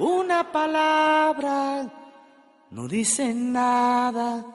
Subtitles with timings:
[0.00, 1.92] Una palabra
[2.70, 4.46] no dice nada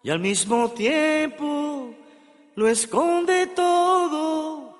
[0.00, 1.92] y al mismo tiempo
[2.54, 4.76] lo esconde todo.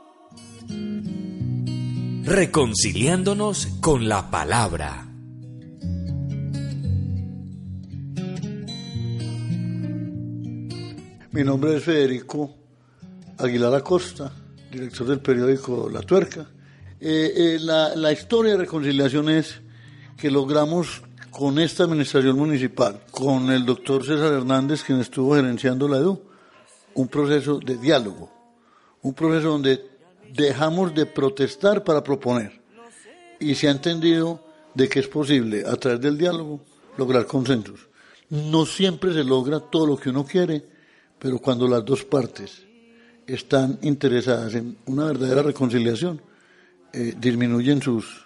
[2.23, 5.09] Reconciliándonos con la palabra.
[11.33, 12.55] Mi nombre es Federico
[13.39, 14.31] Aguilar Acosta,
[14.71, 16.47] director del periódico La Tuerca.
[17.01, 19.64] Eh, eh, la, la historia de reconciliación es
[20.17, 25.99] que logramos con esta administración municipal, con el doctor César Hernández, quien estuvo gerenciando la
[25.99, 26.21] EDU,
[26.95, 28.31] un proceso de diálogo,
[29.03, 29.85] un proceso donde
[30.33, 32.61] dejamos de protestar para proponer.
[33.41, 34.45] Y se ha entendido
[34.75, 36.61] de que es posible, a través del diálogo,
[36.97, 37.89] lograr consensos.
[38.31, 40.65] No siempre se logra todo lo que uno quiere,
[41.19, 42.65] pero cuando las dos partes
[43.27, 46.21] están interesadas en una verdadera reconciliación,
[46.93, 48.24] eh, disminuyen sus,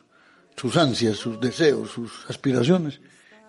[0.59, 3.01] sus ansias, sus deseos, sus aspiraciones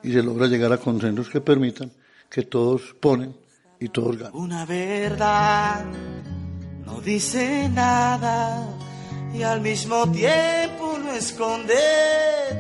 [0.04, 1.92] y se logra llegar a consensos que permitan
[2.30, 3.36] que todos ponen
[3.80, 4.36] y todos ganan.
[4.36, 5.86] Una verdad
[6.86, 8.68] no dice nada
[9.34, 11.76] y al mismo tiempo lo esconde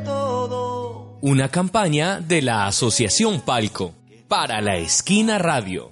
[0.04, 1.18] todo.
[1.22, 3.94] Una campaña de la Asociación Palco
[4.28, 5.92] para la Esquina Radio.